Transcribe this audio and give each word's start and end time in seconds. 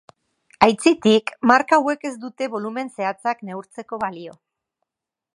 Aitzitik, 0.67 1.27
marka 1.51 1.77
hauek 1.81 2.07
ez 2.09 2.13
dute 2.23 2.47
bolumen 2.53 2.89
zehatzak 2.95 3.43
neurtzeko 3.51 4.01
balio. 4.05 4.33